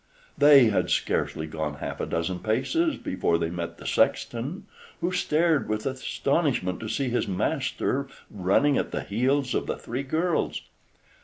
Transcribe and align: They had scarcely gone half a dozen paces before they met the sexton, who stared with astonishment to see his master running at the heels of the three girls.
They 0.35 0.69
had 0.69 0.89
scarcely 0.89 1.45
gone 1.45 1.75
half 1.75 1.99
a 1.99 2.07
dozen 2.07 2.39
paces 2.39 2.97
before 2.97 3.37
they 3.37 3.51
met 3.51 3.77
the 3.77 3.85
sexton, 3.85 4.65
who 4.99 5.11
stared 5.11 5.69
with 5.69 5.85
astonishment 5.85 6.79
to 6.79 6.89
see 6.89 7.09
his 7.09 7.27
master 7.27 8.07
running 8.31 8.79
at 8.79 8.89
the 8.89 9.01
heels 9.03 9.53
of 9.53 9.67
the 9.67 9.77
three 9.77 10.01
girls. 10.01 10.63